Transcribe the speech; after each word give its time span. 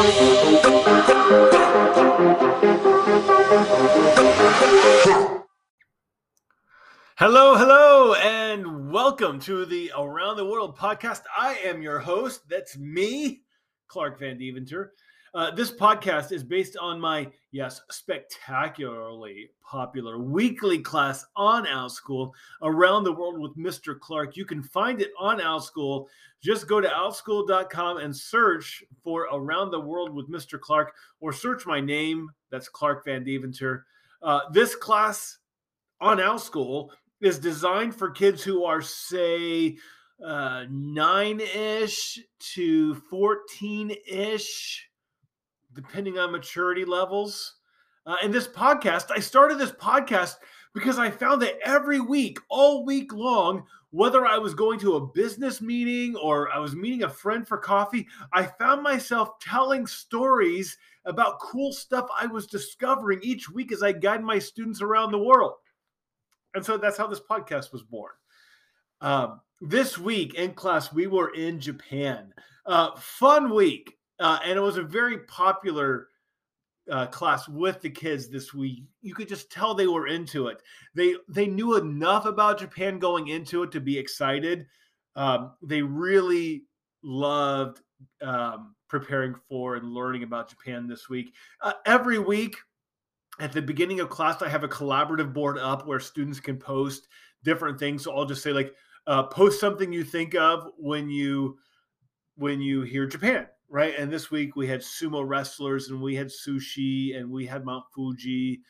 Hello, 0.00 0.08
hello, 7.54 8.14
and 8.14 8.90
welcome 8.90 9.38
to 9.40 9.66
the 9.66 9.92
Around 9.94 10.38
the 10.38 10.46
World 10.46 10.78
podcast. 10.78 11.24
I 11.36 11.56
am 11.56 11.82
your 11.82 11.98
host. 11.98 12.48
That's 12.48 12.78
me, 12.78 13.42
Clark 13.88 14.20
Van 14.20 14.38
Deventer. 14.38 14.94
Uh, 15.32 15.50
this 15.52 15.70
podcast 15.70 16.32
is 16.32 16.42
based 16.42 16.76
on 16.76 17.00
my, 17.00 17.30
yes, 17.52 17.80
spectacularly 17.90 19.50
popular 19.62 20.18
weekly 20.18 20.78
class 20.78 21.24
on 21.36 21.66
OutSchool, 21.66 22.32
Around 22.62 23.04
the 23.04 23.12
World 23.12 23.38
with 23.38 23.56
Mr. 23.56 23.98
Clark. 23.98 24.36
You 24.36 24.44
can 24.44 24.62
find 24.62 25.00
it 25.00 25.12
on 25.18 25.38
OutSchool. 25.38 26.06
Just 26.42 26.66
go 26.66 26.80
to 26.80 26.88
outschool.com 26.88 27.98
and 27.98 28.16
search 28.16 28.82
for 29.04 29.28
Around 29.32 29.70
the 29.70 29.80
World 29.80 30.12
with 30.12 30.28
Mr. 30.28 30.58
Clark, 30.58 30.94
or 31.20 31.32
search 31.32 31.64
my 31.64 31.80
name. 31.80 32.28
That's 32.50 32.68
Clark 32.68 33.04
Van 33.04 33.22
Deventer. 33.22 33.86
Uh, 34.22 34.40
this 34.52 34.74
class 34.74 35.38
on 36.00 36.18
OutSchool 36.18 36.88
is 37.20 37.38
designed 37.38 37.94
for 37.94 38.10
kids 38.10 38.42
who 38.42 38.64
are, 38.64 38.82
say, 38.82 39.76
uh, 40.24 40.64
nine 40.68 41.40
ish 41.40 42.18
to 42.54 42.94
14 43.08 43.94
ish, 44.06 44.89
depending 45.74 46.18
on 46.18 46.32
maturity 46.32 46.84
levels. 46.84 47.54
Uh, 48.06 48.16
and 48.22 48.32
this 48.32 48.48
podcast, 48.48 49.10
I 49.10 49.20
started 49.20 49.58
this 49.58 49.72
podcast 49.72 50.36
because 50.74 50.98
I 50.98 51.10
found 51.10 51.42
that 51.42 51.58
every 51.64 52.00
week, 52.00 52.38
all 52.48 52.84
week 52.84 53.12
long, 53.12 53.64
whether 53.90 54.24
I 54.24 54.38
was 54.38 54.54
going 54.54 54.78
to 54.80 54.96
a 54.96 55.06
business 55.06 55.60
meeting 55.60 56.14
or 56.16 56.50
I 56.52 56.58
was 56.58 56.76
meeting 56.76 57.02
a 57.02 57.08
friend 57.08 57.46
for 57.46 57.58
coffee, 57.58 58.06
I 58.32 58.44
found 58.44 58.82
myself 58.82 59.38
telling 59.40 59.86
stories 59.86 60.78
about 61.04 61.40
cool 61.40 61.72
stuff 61.72 62.08
I 62.16 62.26
was 62.26 62.46
discovering 62.46 63.20
each 63.22 63.50
week 63.50 63.72
as 63.72 63.82
I 63.82 63.92
guide 63.92 64.22
my 64.22 64.38
students 64.38 64.80
around 64.80 65.10
the 65.10 65.18
world. 65.18 65.54
And 66.54 66.64
so 66.64 66.76
that's 66.76 66.98
how 66.98 67.06
this 67.06 67.20
podcast 67.20 67.72
was 67.72 67.82
born. 67.82 68.12
Um, 69.00 69.40
this 69.60 69.98
week 69.98 70.34
in 70.34 70.54
class, 70.54 70.92
we 70.92 71.06
were 71.06 71.34
in 71.34 71.58
Japan. 71.60 72.32
Uh, 72.66 72.90
fun 72.96 73.54
week. 73.54 73.98
Uh, 74.20 74.38
and 74.44 74.56
it 74.56 74.62
was 74.62 74.76
a 74.76 74.82
very 74.82 75.18
popular 75.18 76.08
uh, 76.90 77.06
class 77.06 77.48
with 77.48 77.80
the 77.80 77.90
kids 77.90 78.28
this 78.28 78.52
week. 78.52 78.84
You 79.00 79.14
could 79.14 79.28
just 79.28 79.50
tell 79.50 79.74
they 79.74 79.86
were 79.86 80.06
into 80.06 80.48
it. 80.48 80.62
They 80.94 81.14
they 81.28 81.46
knew 81.46 81.76
enough 81.76 82.26
about 82.26 82.58
Japan 82.58 82.98
going 82.98 83.28
into 83.28 83.62
it 83.62 83.72
to 83.72 83.80
be 83.80 83.98
excited. 83.98 84.66
Um, 85.16 85.52
they 85.62 85.82
really 85.82 86.64
loved 87.02 87.80
um, 88.22 88.74
preparing 88.88 89.34
for 89.48 89.76
and 89.76 89.92
learning 89.92 90.22
about 90.22 90.50
Japan 90.50 90.86
this 90.86 91.08
week. 91.08 91.34
Uh, 91.60 91.72
every 91.86 92.18
week, 92.18 92.56
at 93.38 93.52
the 93.52 93.62
beginning 93.62 94.00
of 94.00 94.10
class, 94.10 94.42
I 94.42 94.48
have 94.48 94.64
a 94.64 94.68
collaborative 94.68 95.32
board 95.32 95.58
up 95.58 95.86
where 95.86 96.00
students 96.00 96.40
can 96.40 96.58
post 96.58 97.08
different 97.42 97.78
things. 97.78 98.04
So 98.04 98.14
I'll 98.14 98.26
just 98.26 98.42
say 98.42 98.52
like, 98.52 98.74
uh, 99.06 99.24
post 99.24 99.60
something 99.60 99.92
you 99.92 100.04
think 100.04 100.34
of 100.34 100.68
when 100.76 101.08
you 101.08 101.58
when 102.36 102.60
you 102.60 102.82
hear 102.82 103.06
Japan, 103.06 103.46
right? 103.70 103.94
And 103.96 104.12
this 104.12 104.30
week 104.30 104.56
we 104.56 104.66
had 104.66 104.80
sumo 104.80 105.26
wrestlers, 105.26 105.88
and 105.88 106.02
we 106.02 106.14
had 106.14 106.28
sushi, 106.28 107.16
and 107.16 107.30
we 107.30 107.46
had 107.46 107.64
Mount 107.64 107.84
Fuji, 107.94 108.60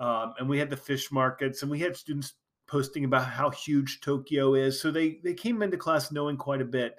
um, 0.00 0.32
and 0.38 0.48
we 0.48 0.58
had 0.58 0.70
the 0.70 0.76
fish 0.76 1.12
markets, 1.12 1.62
and 1.62 1.70
we 1.70 1.80
had 1.80 1.96
students 1.96 2.34
posting 2.66 3.04
about 3.04 3.26
how 3.26 3.50
huge 3.50 4.00
Tokyo 4.00 4.54
is. 4.54 4.80
So 4.80 4.90
they 4.90 5.18
they 5.22 5.34
came 5.34 5.62
into 5.62 5.76
class 5.76 6.12
knowing 6.12 6.36
quite 6.36 6.62
a 6.62 6.64
bit. 6.64 6.96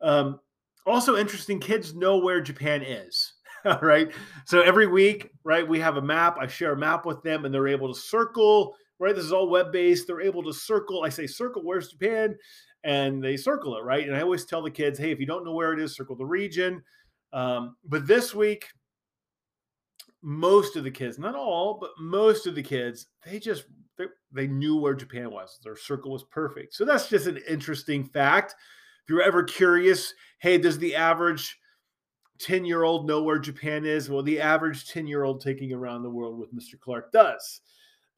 Um, 0.00 0.38
also 0.86 1.16
interesting, 1.16 1.58
kids 1.58 1.94
know 1.94 2.18
where 2.18 2.40
Japan 2.40 2.82
is. 2.82 3.34
right? 3.82 4.10
So 4.46 4.62
every 4.62 4.86
week, 4.86 5.30
right, 5.44 5.66
we 5.66 5.78
have 5.80 5.96
a 5.96 6.02
map. 6.02 6.36
I 6.40 6.46
share 6.46 6.72
a 6.72 6.78
map 6.78 7.04
with 7.04 7.22
them 7.22 7.44
and 7.44 7.52
they're 7.52 7.68
able 7.68 7.92
to 7.92 8.00
circle, 8.00 8.74
right? 8.98 9.14
This 9.14 9.24
is 9.24 9.32
all 9.32 9.48
web 9.48 9.72
based. 9.72 10.06
They're 10.06 10.20
able 10.20 10.42
to 10.44 10.52
circle. 10.52 11.02
I 11.04 11.08
say, 11.08 11.26
circle, 11.26 11.62
where's 11.62 11.88
Japan? 11.88 12.36
And 12.82 13.22
they 13.22 13.36
circle 13.36 13.76
it, 13.76 13.84
right? 13.84 14.06
And 14.06 14.16
I 14.16 14.22
always 14.22 14.46
tell 14.46 14.62
the 14.62 14.70
kids, 14.70 14.98
hey, 14.98 15.10
if 15.10 15.20
you 15.20 15.26
don't 15.26 15.44
know 15.44 15.52
where 15.52 15.72
it 15.72 15.80
is, 15.80 15.94
circle 15.94 16.16
the 16.16 16.24
region. 16.24 16.82
Um, 17.32 17.76
but 17.84 18.06
this 18.06 18.34
week, 18.34 18.66
most 20.22 20.76
of 20.76 20.84
the 20.84 20.90
kids, 20.90 21.18
not 21.18 21.34
all, 21.34 21.78
but 21.80 21.90
most 21.98 22.46
of 22.46 22.54
the 22.54 22.62
kids, 22.62 23.06
they 23.24 23.38
just 23.38 23.64
they, 23.98 24.06
they 24.32 24.46
knew 24.46 24.76
where 24.76 24.94
Japan 24.94 25.30
was. 25.30 25.58
Their 25.62 25.76
circle 25.76 26.12
was 26.12 26.24
perfect. 26.24 26.74
So 26.74 26.84
that's 26.84 27.08
just 27.08 27.26
an 27.26 27.38
interesting 27.48 28.04
fact. 28.04 28.54
If 29.04 29.10
you're 29.10 29.22
ever 29.22 29.42
curious, 29.42 30.14
hey, 30.38 30.58
does 30.58 30.78
the 30.78 30.94
average 30.94 31.58
10 32.40 32.64
year 32.64 32.82
old 32.82 33.06
know 33.06 33.22
where 33.22 33.38
Japan 33.38 33.84
is? 33.84 34.08
Well, 34.10 34.22
the 34.22 34.40
average 34.40 34.88
10 34.88 35.06
year 35.06 35.24
old 35.24 35.40
taking 35.40 35.72
around 35.72 36.02
the 36.02 36.10
world 36.10 36.38
with 36.38 36.54
Mr. 36.54 36.78
Clark 36.80 37.12
does. 37.12 37.60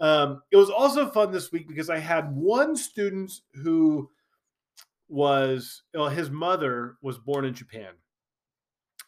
Um, 0.01 0.43
it 0.51 0.57
was 0.57 0.71
also 0.71 1.09
fun 1.11 1.31
this 1.31 1.53
week 1.53 1.69
because 1.69 1.91
I 1.91 1.99
had 1.99 2.35
one 2.35 2.75
student 2.75 3.33
who 3.55 4.11
was, 5.13 5.83
well, 5.95 6.09
his 6.09 6.31
mother 6.31 6.97
was 7.03 7.19
born 7.19 7.45
in 7.45 7.55
Japan 7.55 7.93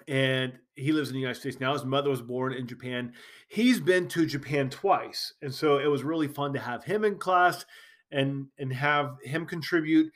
and 0.06 0.52
he 0.74 0.92
lives 0.92 1.08
in 1.08 1.14
the 1.14 1.20
United 1.20 1.40
States 1.40 1.60
now. 1.60 1.72
His 1.72 1.84
mother 1.84 2.10
was 2.10 2.22
born 2.22 2.52
in 2.52 2.66
Japan. 2.66 3.12
He's 3.48 3.80
been 3.80 4.06
to 4.08 4.26
Japan 4.26 4.70
twice. 4.70 5.32
And 5.42 5.52
so 5.52 5.78
it 5.78 5.86
was 5.86 6.04
really 6.04 6.28
fun 6.28 6.52
to 6.52 6.60
have 6.60 6.84
him 6.84 7.04
in 7.04 7.16
class 7.16 7.64
and 8.10 8.46
and 8.58 8.72
have 8.72 9.16
him 9.24 9.46
contribute 9.46 10.12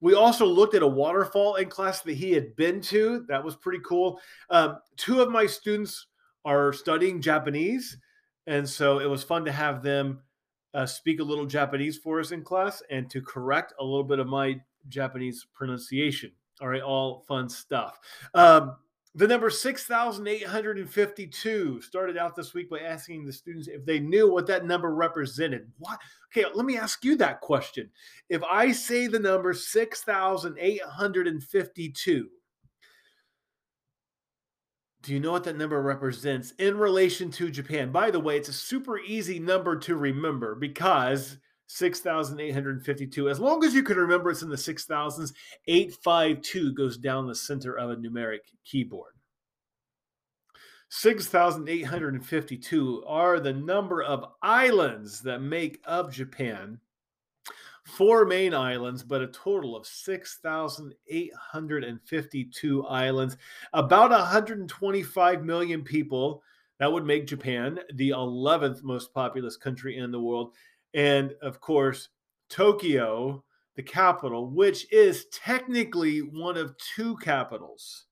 we 0.00 0.14
also 0.14 0.46
looked 0.46 0.74
at 0.74 0.82
a 0.82 0.86
waterfall 0.86 1.56
in 1.56 1.68
class 1.68 2.02
that 2.02 2.14
he 2.14 2.32
had 2.32 2.54
been 2.56 2.80
to. 2.82 3.24
That 3.28 3.42
was 3.42 3.56
pretty 3.56 3.80
cool. 3.84 4.20
Um, 4.50 4.78
two 4.96 5.20
of 5.22 5.30
my 5.30 5.46
students 5.46 6.06
are 6.44 6.72
studying 6.72 7.20
Japanese. 7.20 7.96
And 8.46 8.68
so 8.68 8.98
it 8.98 9.06
was 9.06 9.22
fun 9.22 9.44
to 9.46 9.52
have 9.52 9.82
them 9.82 10.20
uh, 10.74 10.86
speak 10.86 11.20
a 11.20 11.24
little 11.24 11.46
Japanese 11.46 11.96
for 11.96 12.20
us 12.20 12.30
in 12.30 12.42
class 12.42 12.82
and 12.90 13.10
to 13.10 13.22
correct 13.22 13.72
a 13.80 13.84
little 13.84 14.04
bit 14.04 14.18
of 14.18 14.26
my 14.26 14.60
Japanese 14.88 15.46
pronunciation. 15.54 16.32
All 16.60 16.68
right, 16.68 16.82
all 16.82 17.24
fun 17.28 17.48
stuff. 17.48 17.98
Um, 18.34 18.76
the 19.16 19.26
number 19.26 19.48
6,852 19.48 21.80
started 21.80 22.18
out 22.18 22.36
this 22.36 22.52
week 22.52 22.68
by 22.68 22.80
asking 22.80 23.24
the 23.24 23.32
students 23.32 23.66
if 23.66 23.86
they 23.86 23.98
knew 23.98 24.30
what 24.30 24.46
that 24.46 24.66
number 24.66 24.94
represented. 24.94 25.72
What? 25.78 25.98
Okay, 26.30 26.44
let 26.54 26.66
me 26.66 26.76
ask 26.76 27.02
you 27.02 27.16
that 27.16 27.40
question. 27.40 27.88
If 28.28 28.44
I 28.44 28.72
say 28.72 29.06
the 29.06 29.18
number 29.18 29.54
6,852, 29.54 32.28
do 35.00 35.14
you 35.14 35.20
know 35.20 35.32
what 35.32 35.44
that 35.44 35.56
number 35.56 35.80
represents 35.80 36.50
in 36.58 36.76
relation 36.76 37.30
to 37.30 37.48
Japan? 37.48 37.90
By 37.92 38.10
the 38.10 38.20
way, 38.20 38.36
it's 38.36 38.50
a 38.50 38.52
super 38.52 38.98
easy 38.98 39.38
number 39.38 39.78
to 39.78 39.96
remember 39.96 40.56
because 40.56 41.38
6,852. 41.66 43.28
As 43.28 43.40
long 43.40 43.64
as 43.64 43.74
you 43.74 43.82
can 43.82 43.96
remember 43.96 44.30
it's 44.30 44.42
in 44.42 44.48
the 44.48 44.54
6,000s, 44.56 45.32
852 45.66 46.72
goes 46.74 46.96
down 46.96 47.26
the 47.26 47.34
center 47.34 47.76
of 47.76 47.90
a 47.90 47.96
numeric 47.96 48.52
keyboard. 48.64 49.14
6,852 50.88 53.04
are 53.06 53.40
the 53.40 53.52
number 53.52 54.02
of 54.02 54.24
islands 54.42 55.20
that 55.22 55.40
make 55.40 55.80
up 55.84 56.12
Japan. 56.12 56.78
Four 57.84 58.24
main 58.24 58.54
islands, 58.54 59.02
but 59.02 59.20
a 59.22 59.26
total 59.28 59.76
of 59.76 59.86
6,852 59.86 62.86
islands. 62.86 63.36
About 63.72 64.10
125 64.10 65.44
million 65.44 65.82
people. 65.82 66.42
That 66.78 66.92
would 66.92 67.06
make 67.06 67.26
Japan 67.26 67.80
the 67.94 68.10
11th 68.10 68.82
most 68.82 69.14
populous 69.14 69.56
country 69.56 69.96
in 69.96 70.10
the 70.10 70.20
world 70.20 70.52
and 70.96 71.34
of 71.42 71.60
course, 71.60 72.08
Tokyo, 72.48 73.44
the 73.76 73.82
capital, 73.82 74.50
which 74.50 74.90
is 74.90 75.26
technically 75.26 76.20
one 76.20 76.56
of 76.56 76.74
two 76.78 77.16
capitals. 77.18 78.06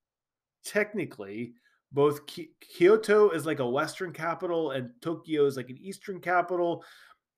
Technically, 0.65 1.55
both 1.93 2.21
Kyoto 2.27 3.31
is 3.31 3.47
like 3.47 3.61
a 3.61 3.69
Western 3.69 4.13
capital 4.13 4.73
and 4.73 4.91
Tokyo 5.01 5.47
is 5.47 5.57
like 5.57 5.71
an 5.71 5.79
Eastern 5.79 6.21
capital, 6.21 6.85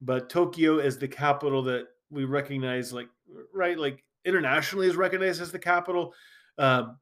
but 0.00 0.28
Tokyo 0.28 0.78
is 0.78 0.98
the 0.98 1.08
capital 1.08 1.62
that 1.62 1.86
we 2.10 2.24
recognize, 2.24 2.92
like, 2.92 3.08
right, 3.54 3.78
like 3.78 4.02
internationally 4.24 4.88
is 4.88 4.96
recognized 4.96 5.40
as 5.40 5.52
the 5.52 5.58
capital. 5.58 6.12
Um, 6.58 6.98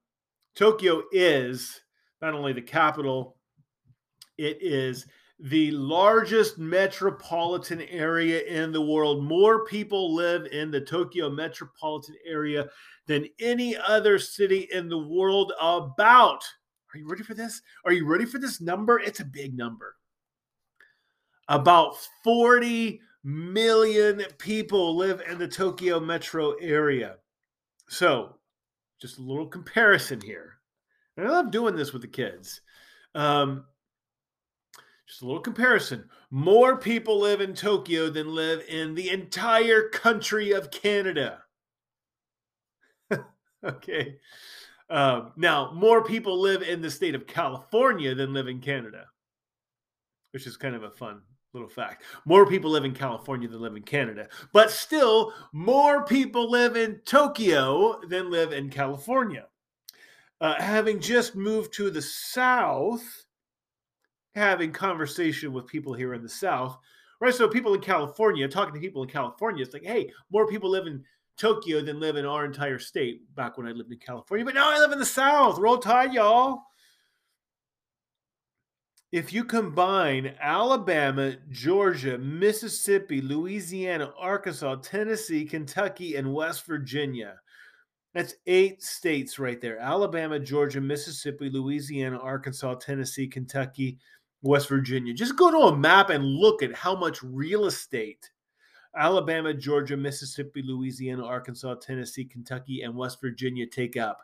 Tokyo 0.54 1.04
is 1.12 1.80
not 2.20 2.34
only 2.34 2.52
the 2.52 2.62
capital, 2.62 3.36
it 4.36 4.58
is 4.60 5.06
the 5.40 5.70
largest 5.72 6.58
metropolitan 6.58 7.82
area 7.82 8.42
in 8.42 8.72
the 8.72 8.80
world. 8.80 9.24
More 9.24 9.64
people 9.64 10.14
live 10.14 10.46
in 10.46 10.70
the 10.70 10.80
Tokyo 10.80 11.28
metropolitan 11.28 12.14
area 12.24 12.68
than 13.06 13.26
any 13.40 13.76
other 13.76 14.18
city 14.18 14.68
in 14.72 14.88
the 14.88 14.98
world. 14.98 15.52
About, 15.60 16.42
are 16.92 16.98
you 16.98 17.08
ready 17.08 17.24
for 17.24 17.34
this? 17.34 17.60
Are 17.84 17.92
you 17.92 18.06
ready 18.06 18.24
for 18.24 18.38
this 18.38 18.60
number? 18.60 19.00
It's 19.00 19.20
a 19.20 19.24
big 19.24 19.56
number. 19.56 19.96
About 21.48 21.96
40 22.22 23.00
million 23.24 24.22
people 24.38 24.96
live 24.96 25.20
in 25.28 25.38
the 25.38 25.48
Tokyo 25.48 25.98
metro 25.98 26.52
area. 26.60 27.16
So, 27.88 28.36
just 29.00 29.18
a 29.18 29.22
little 29.22 29.48
comparison 29.48 30.20
here. 30.20 30.54
And 31.16 31.26
I 31.26 31.30
love 31.30 31.50
doing 31.50 31.76
this 31.76 31.92
with 31.92 32.02
the 32.02 32.08
kids. 32.08 32.60
Um, 33.14 33.64
just 35.06 35.22
a 35.22 35.26
little 35.26 35.40
comparison. 35.40 36.08
More 36.30 36.76
people 36.76 37.20
live 37.20 37.40
in 37.40 37.54
Tokyo 37.54 38.08
than 38.08 38.34
live 38.34 38.62
in 38.68 38.94
the 38.94 39.10
entire 39.10 39.88
country 39.88 40.52
of 40.52 40.70
Canada. 40.70 41.42
okay. 43.64 44.16
Um, 44.90 45.32
now, 45.36 45.72
more 45.72 46.04
people 46.04 46.40
live 46.40 46.62
in 46.62 46.80
the 46.80 46.90
state 46.90 47.14
of 47.14 47.26
California 47.26 48.14
than 48.14 48.34
live 48.34 48.48
in 48.48 48.60
Canada, 48.60 49.06
which 50.32 50.46
is 50.46 50.56
kind 50.56 50.74
of 50.74 50.82
a 50.82 50.90
fun 50.90 51.22
little 51.52 51.68
fact. 51.68 52.04
More 52.24 52.46
people 52.46 52.70
live 52.70 52.84
in 52.84 52.94
California 52.94 53.48
than 53.48 53.60
live 53.60 53.76
in 53.76 53.82
Canada, 53.82 54.28
but 54.52 54.70
still, 54.70 55.32
more 55.52 56.04
people 56.04 56.50
live 56.50 56.76
in 56.76 57.00
Tokyo 57.04 58.00
than 58.08 58.30
live 58.30 58.52
in 58.52 58.70
California. 58.70 59.46
Uh, 60.40 60.60
having 60.60 61.00
just 61.00 61.36
moved 61.36 61.72
to 61.74 61.90
the 61.90 62.02
South, 62.02 63.23
having 64.34 64.72
conversation 64.72 65.52
with 65.52 65.66
people 65.66 65.94
here 65.94 66.14
in 66.14 66.22
the 66.22 66.28
South, 66.28 66.78
right? 67.20 67.34
So 67.34 67.48
people 67.48 67.74
in 67.74 67.80
California, 67.80 68.48
talking 68.48 68.74
to 68.74 68.80
people 68.80 69.02
in 69.02 69.08
California, 69.08 69.62
it's 69.62 69.74
like, 69.74 69.84
hey, 69.84 70.10
more 70.30 70.46
people 70.46 70.70
live 70.70 70.86
in 70.86 71.04
Tokyo 71.36 71.80
than 71.82 72.00
live 72.00 72.16
in 72.16 72.26
our 72.26 72.44
entire 72.44 72.78
state 72.78 73.22
back 73.34 73.56
when 73.56 73.66
I 73.66 73.72
lived 73.72 73.92
in 73.92 73.98
California. 73.98 74.44
But 74.44 74.54
now 74.54 74.70
I 74.70 74.78
live 74.78 74.92
in 74.92 74.98
the 74.98 75.06
South. 75.06 75.58
Roll 75.58 75.78
Tide, 75.78 76.12
y'all. 76.12 76.62
If 79.12 79.32
you 79.32 79.44
combine 79.44 80.34
Alabama, 80.40 81.36
Georgia, 81.48 82.18
Mississippi, 82.18 83.20
Louisiana, 83.20 84.12
Arkansas, 84.18 84.76
Tennessee, 84.82 85.44
Kentucky, 85.44 86.16
and 86.16 86.34
West 86.34 86.66
Virginia, 86.66 87.38
that's 88.12 88.34
eight 88.46 88.82
states 88.82 89.38
right 89.38 89.60
there 89.60 89.78
Alabama, 89.78 90.38
Georgia, 90.38 90.80
Mississippi, 90.80 91.50
Louisiana, 91.50 92.18
Arkansas, 92.18 92.74
Tennessee, 92.76 93.26
Kentucky, 93.26 93.98
West 94.44 94.68
Virginia. 94.68 95.14
Just 95.14 95.36
go 95.36 95.50
to 95.50 95.74
a 95.74 95.76
map 95.76 96.10
and 96.10 96.24
look 96.24 96.62
at 96.62 96.74
how 96.74 96.94
much 96.94 97.22
real 97.22 97.64
estate 97.66 98.30
Alabama, 98.96 99.52
Georgia, 99.52 99.96
Mississippi, 99.96 100.62
Louisiana, 100.62 101.24
Arkansas, 101.24 101.74
Tennessee, 101.76 102.24
Kentucky, 102.24 102.82
and 102.82 102.94
West 102.94 103.20
Virginia 103.20 103.66
take 103.66 103.96
up. 103.96 104.20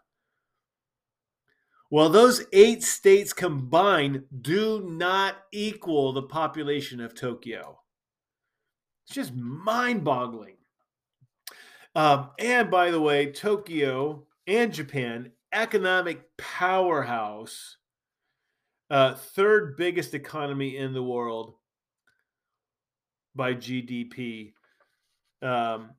Well, 1.90 2.08
those 2.08 2.44
eight 2.52 2.84
states 2.84 3.32
combined 3.32 4.22
do 4.42 4.80
not 4.88 5.38
equal 5.50 6.12
the 6.12 6.22
population 6.22 7.00
of 7.00 7.16
Tokyo. 7.16 7.80
It's 9.06 9.14
just 9.14 9.34
mind 9.34 10.04
boggling. 10.04 10.58
Um, 11.96 12.30
and 12.38 12.70
by 12.70 12.92
the 12.92 13.00
way, 13.00 13.32
Tokyo 13.32 14.24
and 14.46 14.72
Japan, 14.72 15.32
economic 15.52 16.36
powerhouse, 16.36 17.78
uh, 18.90 19.14
third 19.14 19.76
biggest 19.76 20.14
economy 20.14 20.76
in 20.76 20.92
the 20.92 21.02
world 21.02 21.54
by 23.34 23.54
GDP. 23.54 24.52
Um, 25.42 25.90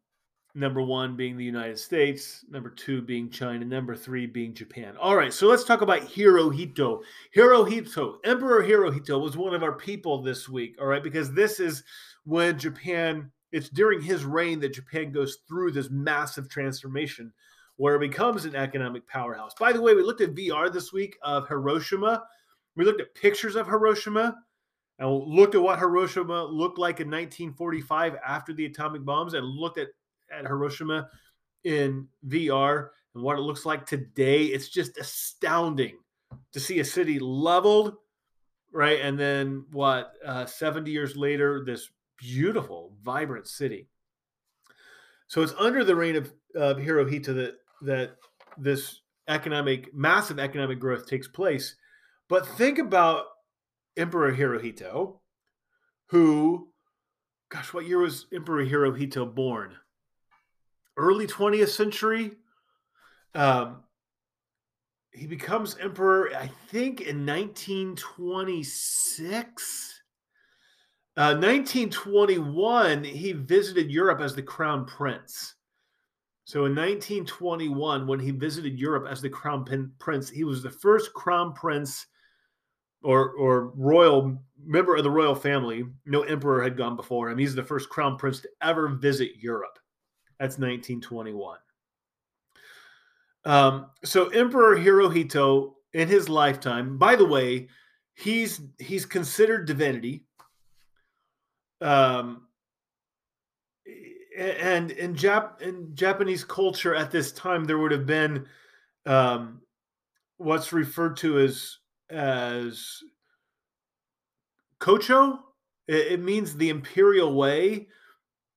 number 0.53 0.81
one 0.81 1.15
being 1.15 1.37
the 1.37 1.45
United 1.45 1.79
States, 1.79 2.43
number 2.49 2.69
two 2.69 3.01
being 3.01 3.29
China, 3.29 3.63
number 3.63 3.95
three 3.95 4.25
being 4.25 4.53
Japan. 4.53 4.95
All 4.99 5.15
right, 5.15 5.33
so 5.33 5.47
let's 5.47 5.63
talk 5.63 5.81
about 5.81 6.01
Hirohito. 6.01 7.01
Hirohito, 7.35 8.15
Emperor 8.25 8.63
Hirohito 8.63 9.21
was 9.21 9.37
one 9.37 9.53
of 9.53 9.63
our 9.63 9.73
people 9.73 10.21
this 10.21 10.49
week, 10.49 10.75
all 10.79 10.87
right, 10.87 11.03
because 11.03 11.31
this 11.31 11.59
is 11.59 11.83
when 12.25 12.59
Japan, 12.59 13.31
it's 13.51 13.69
during 13.69 14.01
his 14.01 14.25
reign 14.25 14.59
that 14.59 14.73
Japan 14.73 15.11
goes 15.11 15.37
through 15.47 15.71
this 15.71 15.89
massive 15.89 16.49
transformation 16.49 17.31
where 17.77 17.95
it 17.95 17.99
becomes 17.99 18.45
an 18.45 18.55
economic 18.55 19.07
powerhouse. 19.07 19.53
By 19.59 19.71
the 19.71 19.81
way, 19.81 19.95
we 19.95 20.03
looked 20.03 20.21
at 20.21 20.35
VR 20.35 20.71
this 20.71 20.93
week 20.93 21.17
of 21.23 21.47
Hiroshima. 21.47 22.23
We 22.75 22.85
looked 22.85 23.01
at 23.01 23.15
pictures 23.15 23.55
of 23.55 23.67
Hiroshima 23.67 24.35
and 24.99 25.09
looked 25.09 25.55
at 25.55 25.61
what 25.61 25.79
Hiroshima 25.79 26.43
looked 26.45 26.77
like 26.77 26.99
in 26.99 27.07
1945 27.07 28.15
after 28.25 28.53
the 28.53 28.65
atomic 28.65 29.03
bombs 29.03 29.33
and 29.33 29.45
looked 29.45 29.77
at, 29.77 29.89
at 30.31 30.45
Hiroshima 30.45 31.09
in 31.63 32.07
VR 32.27 32.89
and 33.15 33.23
what 33.23 33.37
it 33.37 33.41
looks 33.41 33.65
like 33.65 33.85
today. 33.85 34.43
It's 34.45 34.69
just 34.69 34.97
astounding 34.97 35.97
to 36.53 36.59
see 36.59 36.79
a 36.79 36.85
city 36.85 37.19
leveled, 37.19 37.95
right? 38.71 39.01
And 39.01 39.19
then 39.19 39.65
what, 39.71 40.13
uh, 40.25 40.45
70 40.45 40.91
years 40.91 41.15
later, 41.15 41.63
this 41.65 41.89
beautiful, 42.17 42.93
vibrant 43.03 43.47
city. 43.47 43.87
So 45.27 45.41
it's 45.41 45.53
under 45.57 45.83
the 45.83 45.95
reign 45.95 46.15
of, 46.15 46.31
of 46.55 46.77
Hirohito 46.77 47.33
that, 47.35 47.55
that 47.81 48.17
this 48.57 49.01
economic, 49.27 49.93
massive 49.93 50.39
economic 50.39 50.79
growth 50.79 51.07
takes 51.07 51.27
place. 51.27 51.75
But 52.31 52.47
think 52.47 52.79
about 52.79 53.25
Emperor 53.97 54.33
Hirohito, 54.33 55.19
who, 56.11 56.69
gosh, 57.49 57.73
what 57.73 57.85
year 57.85 57.99
was 57.99 58.27
Emperor 58.33 58.65
Hirohito 58.65 59.35
born? 59.35 59.75
Early 60.95 61.27
20th 61.27 61.67
century. 61.67 62.31
Um, 63.35 63.83
he 65.11 65.27
becomes 65.27 65.75
emperor, 65.77 66.33
I 66.33 66.49
think, 66.69 67.01
in 67.01 67.25
1926. 67.25 70.01
Uh, 71.17 71.35
1921, 71.35 73.03
he 73.03 73.33
visited 73.33 73.91
Europe 73.91 74.21
as 74.21 74.35
the 74.35 74.41
crown 74.41 74.85
prince. 74.85 75.55
So 76.45 76.59
in 76.59 76.75
1921, 76.75 78.07
when 78.07 78.21
he 78.21 78.31
visited 78.31 78.79
Europe 78.79 79.05
as 79.09 79.21
the 79.21 79.27
crown 79.27 79.65
prince, 79.99 80.29
he 80.29 80.45
was 80.45 80.63
the 80.63 80.71
first 80.71 81.13
crown 81.13 81.51
prince 81.51 82.07
or 83.03 83.31
or 83.31 83.71
royal 83.75 84.41
member 84.63 84.95
of 84.95 85.03
the 85.03 85.11
royal 85.11 85.35
family. 85.35 85.85
No 86.05 86.21
emperor 86.21 86.63
had 86.63 86.77
gone 86.77 86.95
before 86.95 87.29
him. 87.29 87.37
He's 87.37 87.55
the 87.55 87.63
first 87.63 87.89
crown 87.89 88.17
prince 88.17 88.39
to 88.41 88.49
ever 88.61 88.89
visit 88.89 89.31
Europe. 89.39 89.79
That's 90.39 90.57
1921. 90.57 91.57
Um, 93.43 93.87
so 94.03 94.29
Emperor 94.29 94.77
Hirohito 94.77 95.73
in 95.93 96.07
his 96.07 96.29
lifetime, 96.29 96.97
by 96.97 97.15
the 97.15 97.25
way, 97.25 97.67
he's 98.13 98.61
he's 98.79 99.05
considered 99.05 99.65
divinity. 99.65 100.25
Um, 101.81 102.47
and 104.37 104.91
in 104.91 105.15
Jap 105.15 105.61
in 105.61 105.95
Japanese 105.95 106.43
culture 106.43 106.95
at 106.95 107.11
this 107.11 107.31
time, 107.31 107.65
there 107.65 107.77
would 107.77 107.91
have 107.91 108.05
been 108.05 108.45
um, 109.05 109.61
what's 110.37 110.71
referred 110.71 111.17
to 111.17 111.39
as 111.39 111.77
as 112.11 112.99
Kocho. 114.79 115.39
It, 115.87 116.13
it 116.13 116.19
means 116.19 116.55
the 116.55 116.69
imperial 116.69 117.33
way, 117.33 117.87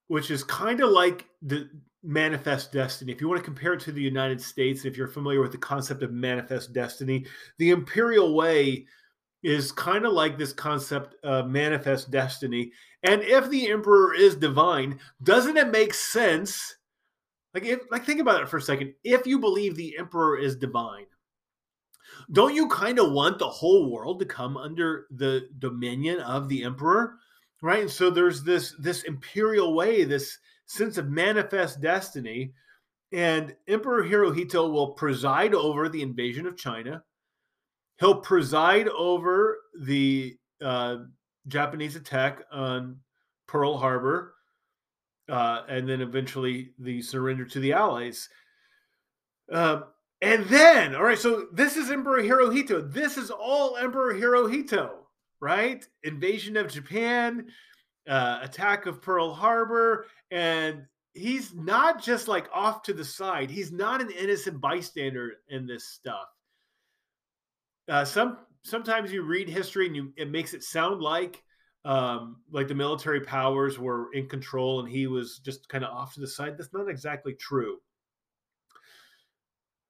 which 0.09 0.31
is 0.31 0.45
kind 0.45 0.81
of 0.81 0.91
like 0.91 1.27
the 1.43 1.69
manifest 2.03 2.73
destiny. 2.73 3.13
If 3.13 3.21
you 3.21 3.29
want 3.29 3.41
to 3.41 3.45
compare 3.45 3.73
it 3.73 3.81
to 3.81 3.93
the 3.93 4.03
United 4.03 4.41
States, 4.41 4.85
if 4.85 4.97
you're 4.97 5.09
familiar 5.09 5.41
with 5.41 5.53
the 5.53 5.59
concept 5.59 6.03
of 6.03 6.13
manifest 6.13 6.73
destiny, 6.73 7.27
the 7.59 7.71
imperial 7.71 8.35
way 8.35 8.87
is 9.43 9.73
kind 9.73 10.07
of 10.07 10.13
like 10.13 10.39
this 10.39 10.53
concept 10.53 11.15
of 11.23 11.49
manifest 11.49 12.11
destiny. 12.11 12.73
And 13.03 13.23
if 13.23 13.51
the 13.51 13.69
emperor 13.69 14.15
is 14.15 14.37
divine, 14.37 14.99
doesn't 15.23 15.57
it 15.57 15.71
make 15.71 15.93
sense? 15.93 16.77
Like, 17.53 17.65
if, 17.65 17.81
like 17.91 18.05
think 18.05 18.21
about 18.21 18.43
it 18.43 18.49
for 18.49 18.57
a 18.57 18.63
second. 18.63 18.95
If 19.05 19.27
you 19.27 19.39
believe 19.39 19.77
the 19.77 19.97
emperor 19.99 20.39
is 20.39 20.57
divine, 20.57 21.07
don't 22.33 22.55
you 22.55 22.69
kind 22.69 22.99
of 22.99 23.13
want 23.13 23.39
the 23.39 23.49
whole 23.49 23.91
world 23.91 24.19
to 24.21 24.27
come 24.27 24.57
under 24.57 25.07
the 25.11 25.49
dominion 25.59 26.21
of 26.21 26.49
the 26.49 26.65
emperor? 26.65 27.17
Right? 27.63 27.83
And 27.83 27.91
so 27.91 28.11
there's 28.11 28.43
this 28.43 28.75
this 28.79 29.05
imperial 29.05 29.75
way 29.75 30.05
this 30.05 30.39
sense 30.67 30.99
of 30.99 31.09
manifest 31.09 31.81
destiny 31.81 32.53
and 33.13 33.55
emperor 33.69 34.03
hirohito 34.03 34.71
will 34.71 34.93
preside 34.93 35.55
over 35.55 35.89
the 35.89 36.03
invasion 36.03 36.47
of 36.47 36.57
china. 36.57 37.03
He'll 38.01 38.21
preside 38.21 38.89
over 38.89 39.59
the 39.81 40.37
uh, 40.63 40.97
japanese 41.47 41.97
attack 41.97 42.43
on 42.51 42.99
pearl 43.47 43.77
harbor 43.77 44.35
uh, 45.29 45.63
and 45.69 45.89
then 45.89 46.01
eventually 46.01 46.73
the 46.79 47.01
surrender 47.03 47.45
to 47.45 47.61
the 47.61 47.73
allies. 47.73 48.29
Uh, 49.51 49.83
and 50.25 50.45
then, 50.47 50.95
all 50.95 51.03
right, 51.03 51.19
so 51.19 51.47
this 51.53 51.77
is 51.77 51.91
Emperor 51.91 52.23
Hirohito. 52.23 52.91
This 52.93 53.19
is 53.19 53.31
all 53.31 53.77
Emperor 53.77 54.15
Hirohito, 54.15 54.91
right? 55.41 55.87
Invasion 56.03 56.57
of 56.57 56.73
Japan, 56.73 57.47
uh, 58.09 58.39
attack 58.43 58.87
of 58.87 59.03
Pearl 59.03 59.33
Harbor, 59.35 60.07
and 60.31 60.87
he's 61.13 61.55
not 61.55 62.03
just 62.03 62.27
like 62.27 62.49
off 62.53 62.83
to 62.85 62.93
the 62.93 63.05
side. 63.05 63.51
He's 63.51 63.71
not 63.71 64.01
an 64.01 64.11
innocent 64.11 64.61
bystander 64.61 65.35
in 65.49 65.67
this 65.67 65.87
stuff. 65.89 66.29
Uh, 67.89 68.05
some 68.05 68.39
sometimes 68.63 69.13
you 69.13 69.23
read 69.23 69.49
history 69.49 69.87
and 69.87 69.95
you, 69.95 70.13
it 70.17 70.31
makes 70.31 70.55
it 70.55 70.65
sound 70.65 71.03
like 71.03 71.43
um, 71.85 72.37
like 72.51 72.67
the 72.67 72.75
military 72.75 73.21
powers 73.21 73.79
were 73.79 74.13
in 74.15 74.27
control 74.27 74.81
and 74.81 74.89
he 74.89 75.07
was 75.07 75.39
just 75.41 75.69
kind 75.69 75.85
of 75.85 75.91
off 75.91 76.15
to 76.15 76.21
the 76.21 76.27
side. 76.27 76.57
That's 76.57 76.73
not 76.73 76.89
exactly 76.89 77.35
true. 77.35 77.77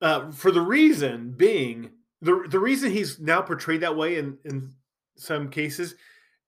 Uh, 0.05 0.31
for 0.31 0.51
the 0.51 0.61
reason 0.61 1.31
being 1.31 1.91
the 2.21 2.45
the 2.51 2.59
reason 2.59 2.91
he's 2.91 3.19
now 3.19 3.41
portrayed 3.41 3.81
that 3.81 3.97
way 3.97 4.19
in 4.19 4.37
in 4.45 4.71
some 5.17 5.49
cases 5.49 5.95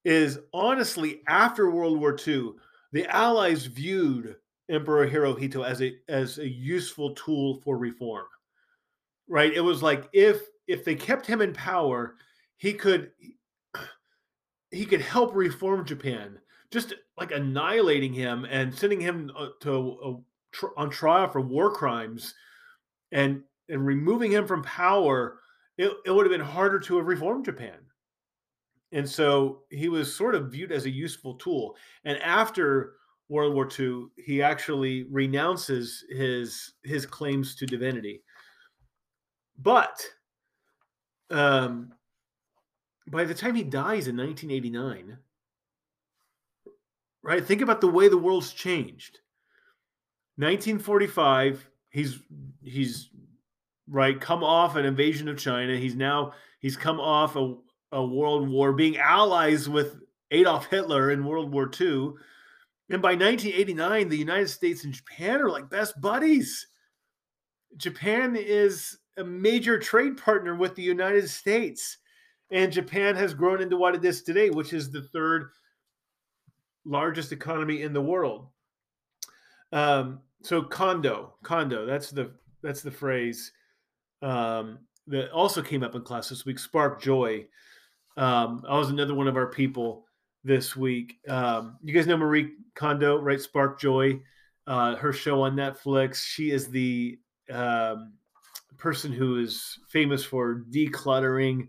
is 0.04 0.38
honestly 0.52 1.22
after 1.26 1.70
World 1.70 1.98
War 1.98 2.14
II, 2.14 2.50
the 2.92 3.06
Allies 3.06 3.64
viewed 3.64 4.36
Emperor 4.68 5.08
Hirohito 5.08 5.66
as 5.66 5.80
a 5.80 5.96
as 6.06 6.36
a 6.36 6.46
useful 6.46 7.14
tool 7.14 7.62
for 7.62 7.78
reform. 7.78 8.26
Right? 9.26 9.54
It 9.54 9.62
was 9.62 9.82
like 9.82 10.06
if 10.12 10.42
if 10.68 10.84
they 10.84 10.94
kept 10.94 11.24
him 11.24 11.40
in 11.40 11.54
power, 11.54 12.16
he 12.58 12.74
could 12.74 13.10
he 14.70 14.84
could 14.84 15.00
help 15.00 15.34
reform 15.34 15.86
Japan. 15.86 16.38
Just 16.70 16.92
like 17.16 17.32
annihilating 17.32 18.12
him 18.12 18.44
and 18.50 18.74
sending 18.74 19.00
him 19.00 19.30
uh, 19.34 19.48
to 19.62 19.72
a, 20.04 20.16
tr- 20.52 20.76
on 20.76 20.90
trial 20.90 21.30
for 21.30 21.40
war 21.40 21.72
crimes 21.72 22.34
and 23.12 23.42
and 23.68 23.84
removing 23.84 24.30
him 24.30 24.46
from 24.46 24.62
power, 24.62 25.40
it, 25.76 25.92
it 26.04 26.10
would 26.10 26.24
have 26.24 26.32
been 26.32 26.40
harder 26.40 26.78
to 26.78 26.96
have 26.96 27.06
reformed 27.06 27.44
Japan. 27.44 27.78
And 28.92 29.08
so 29.08 29.62
he 29.70 29.88
was 29.88 30.14
sort 30.14 30.34
of 30.34 30.52
viewed 30.52 30.70
as 30.70 30.86
a 30.86 30.90
useful 30.90 31.34
tool. 31.34 31.76
And 32.04 32.18
after 32.18 32.94
World 33.28 33.54
War 33.54 33.68
II, 33.78 34.06
he 34.16 34.40
actually 34.40 35.04
renounces 35.10 36.04
his 36.08 36.74
his 36.84 37.04
claims 37.04 37.56
to 37.56 37.66
divinity. 37.66 38.22
But 39.58 40.00
um, 41.30 41.92
by 43.08 43.24
the 43.24 43.34
time 43.34 43.54
he 43.54 43.64
dies 43.64 44.06
in 44.06 44.16
1989, 44.16 45.18
right? 47.22 47.44
Think 47.44 47.62
about 47.62 47.80
the 47.80 47.88
way 47.88 48.08
the 48.08 48.16
world's 48.16 48.52
changed. 48.52 49.18
1945, 50.36 51.68
he's 51.96 52.18
he's 52.62 53.08
right 53.88 54.20
come 54.20 54.44
off 54.44 54.76
an 54.76 54.84
invasion 54.84 55.28
of 55.28 55.38
China. 55.38 55.74
He's 55.76 55.96
now 55.96 56.34
he's 56.60 56.76
come 56.76 57.00
off 57.00 57.36
a, 57.36 57.54
a 57.90 58.04
world 58.04 58.48
war, 58.50 58.74
being 58.74 58.98
allies 58.98 59.66
with 59.66 59.96
Adolf 60.30 60.66
Hitler 60.66 61.10
in 61.10 61.24
World 61.24 61.50
War 61.50 61.70
II. 61.80 62.10
And 62.90 63.00
by 63.02 63.14
1989, 63.14 64.10
the 64.10 64.18
United 64.18 64.50
States 64.50 64.84
and 64.84 64.92
Japan 64.92 65.40
are 65.40 65.48
like 65.48 65.70
best 65.70 65.98
buddies. 65.98 66.66
Japan 67.78 68.36
is 68.36 68.98
a 69.16 69.24
major 69.24 69.78
trade 69.78 70.18
partner 70.18 70.54
with 70.54 70.74
the 70.74 70.82
United 70.82 71.30
States. 71.30 71.96
And 72.50 72.70
Japan 72.70 73.16
has 73.16 73.32
grown 73.32 73.62
into 73.62 73.76
what 73.78 73.94
it 73.94 74.04
is 74.04 74.22
today, 74.22 74.50
which 74.50 74.74
is 74.74 74.90
the 74.90 75.02
third 75.02 75.48
largest 76.84 77.32
economy 77.32 77.82
in 77.82 77.92
the 77.92 78.02
world. 78.02 78.48
Um, 79.72 80.20
so 80.42 80.62
Kondo, 80.62 81.34
Kondo. 81.42 81.86
that's 81.86 82.10
the 82.10 82.32
that's 82.62 82.82
the 82.82 82.90
phrase 82.90 83.52
um, 84.22 84.78
that 85.06 85.30
also 85.30 85.62
came 85.62 85.82
up 85.82 85.94
in 85.94 86.02
class 86.02 86.28
this 86.28 86.44
week. 86.44 86.58
Spark 86.58 87.00
joy. 87.00 87.46
Um, 88.16 88.64
I 88.68 88.78
was 88.78 88.90
another 88.90 89.14
one 89.14 89.28
of 89.28 89.36
our 89.36 89.48
people 89.48 90.06
this 90.44 90.76
week. 90.76 91.18
Um, 91.28 91.76
you 91.82 91.92
guys 91.92 92.06
know 92.06 92.16
Marie 92.16 92.52
Kondo, 92.74 93.20
right? 93.20 93.40
Spark 93.40 93.80
Joy, 93.80 94.20
uh, 94.66 94.96
her 94.96 95.12
show 95.12 95.42
on 95.42 95.56
Netflix. 95.56 96.24
She 96.24 96.50
is 96.50 96.68
the 96.68 97.18
um, 97.50 98.14
person 98.78 99.12
who 99.12 99.38
is 99.38 99.78
famous 99.88 100.24
for 100.24 100.64
decluttering 100.70 101.68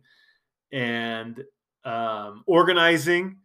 and 0.71 1.43
um, 1.83 2.43
organizing. 2.45 3.37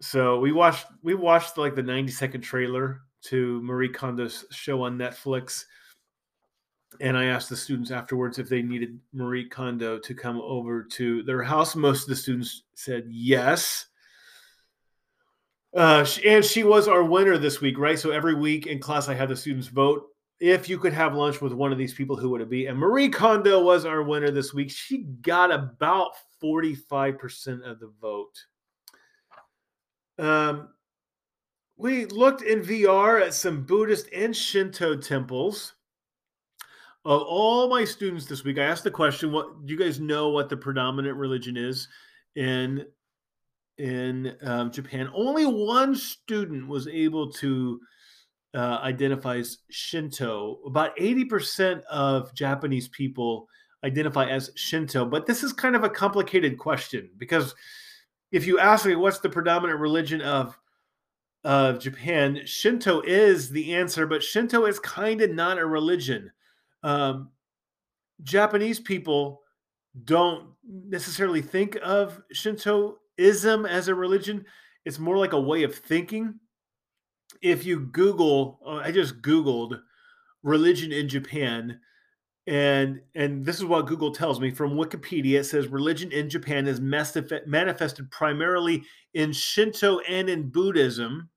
So 0.00 0.40
we 0.40 0.52
watched 0.52 0.86
we 1.02 1.14
watched 1.14 1.56
like 1.58 1.74
the 1.74 1.82
90 1.82 2.12
second 2.12 2.40
trailer 2.40 3.02
to 3.24 3.60
Marie 3.62 3.88
Kondo's 3.88 4.44
show 4.50 4.82
on 4.82 4.98
Netflix. 4.98 5.64
And 7.00 7.16
I 7.16 7.24
asked 7.24 7.48
the 7.48 7.56
students 7.56 7.90
afterwards 7.90 8.38
if 8.38 8.48
they 8.48 8.62
needed 8.62 9.00
Marie 9.12 9.48
Kondo 9.48 9.98
to 9.98 10.14
come 10.14 10.40
over 10.40 10.82
to 10.82 11.22
their 11.24 11.42
house. 11.42 11.74
Most 11.74 12.02
of 12.02 12.08
the 12.08 12.16
students 12.16 12.62
said 12.74 13.04
yes. 13.08 13.86
Uh, 15.74 16.06
and 16.24 16.44
she 16.44 16.62
was 16.62 16.86
our 16.86 17.02
winner 17.02 17.36
this 17.36 17.60
week, 17.60 17.78
right? 17.78 17.98
So 17.98 18.10
every 18.12 18.34
week 18.34 18.66
in 18.66 18.78
class, 18.78 19.08
I 19.08 19.14
had 19.14 19.28
the 19.28 19.36
students 19.36 19.66
vote. 19.66 20.06
If 20.38 20.68
you 20.68 20.78
could 20.78 20.92
have 20.92 21.14
lunch 21.14 21.40
with 21.40 21.52
one 21.52 21.72
of 21.72 21.78
these 21.78 21.94
people, 21.94 22.16
who 22.16 22.30
would 22.30 22.40
it 22.40 22.50
be? 22.50 22.66
And 22.66 22.78
Marie 22.78 23.08
Kondo 23.08 23.62
was 23.62 23.84
our 23.84 24.02
winner 24.02 24.30
this 24.30 24.54
week. 24.54 24.70
She 24.70 24.98
got 25.22 25.50
about 25.50 26.12
45% 26.42 27.68
of 27.68 27.80
the 27.80 27.92
vote. 28.00 28.44
Um, 30.18 30.68
we 31.76 32.06
looked 32.06 32.42
in 32.42 32.62
VR 32.62 33.20
at 33.20 33.34
some 33.34 33.64
Buddhist 33.64 34.08
and 34.14 34.34
Shinto 34.34 34.96
temples. 34.96 35.74
Of 37.04 37.22
all 37.22 37.68
my 37.68 37.84
students 37.84 38.26
this 38.26 38.44
week, 38.44 38.58
I 38.58 38.64
asked 38.64 38.84
the 38.84 38.90
question: 38.90 39.32
"What 39.32 39.66
do 39.66 39.72
you 39.72 39.78
guys 39.78 40.00
know? 40.00 40.30
What 40.30 40.48
the 40.48 40.56
predominant 40.56 41.16
religion 41.16 41.56
is 41.56 41.88
in 42.36 42.86
in 43.76 44.36
um, 44.42 44.70
Japan?" 44.70 45.10
Only 45.12 45.44
one 45.44 45.94
student 45.96 46.66
was 46.66 46.88
able 46.88 47.30
to 47.32 47.80
uh, 48.54 48.78
identify 48.82 49.36
as 49.36 49.58
Shinto. 49.70 50.60
About 50.64 50.92
eighty 50.96 51.26
percent 51.26 51.84
of 51.90 52.34
Japanese 52.34 52.88
people 52.88 53.48
identify 53.84 54.26
as 54.26 54.50
Shinto, 54.54 55.04
but 55.04 55.26
this 55.26 55.42
is 55.42 55.52
kind 55.52 55.76
of 55.76 55.84
a 55.84 55.90
complicated 55.90 56.56
question 56.56 57.10
because 57.18 57.54
if 58.32 58.46
you 58.46 58.58
ask 58.58 58.86
me 58.86 58.96
what's 58.96 59.18
the 59.18 59.28
predominant 59.28 59.78
religion 59.78 60.22
of 60.22 60.58
of 61.44 61.78
Japan, 61.78 62.40
Shinto 62.46 63.02
is 63.02 63.50
the 63.50 63.74
answer, 63.74 64.06
but 64.06 64.22
Shinto 64.22 64.64
is 64.64 64.78
kind 64.78 65.20
of 65.20 65.30
not 65.30 65.58
a 65.58 65.66
religion. 65.66 66.32
Um, 66.82 67.30
Japanese 68.22 68.80
people 68.80 69.42
don't 70.04 70.48
necessarily 70.66 71.42
think 71.42 71.76
of 71.82 72.22
Shintoism 72.32 73.66
as 73.66 73.88
a 73.88 73.94
religion. 73.94 74.46
It's 74.86 74.98
more 74.98 75.18
like 75.18 75.34
a 75.34 75.40
way 75.40 75.62
of 75.64 75.74
thinking. 75.74 76.40
If 77.42 77.66
you 77.66 77.80
Google, 77.80 78.60
uh, 78.66 78.76
I 78.76 78.90
just 78.90 79.20
Googled 79.20 79.78
religion 80.42 80.92
in 80.92 81.08
Japan, 81.08 81.78
and 82.46 83.00
and 83.14 83.44
this 83.44 83.56
is 83.56 83.64
what 83.64 83.86
Google 83.86 84.12
tells 84.12 84.40
me 84.40 84.50
from 84.50 84.76
Wikipedia. 84.76 85.40
It 85.40 85.44
says 85.44 85.68
religion 85.68 86.10
in 86.10 86.30
Japan 86.30 86.66
is 86.66 86.80
manifested 86.80 88.10
primarily 88.10 88.82
in 89.12 89.32
Shinto 89.32 89.98
and 90.00 90.30
in 90.30 90.48
Buddhism 90.48 91.28